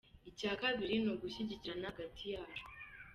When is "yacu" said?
2.33-2.63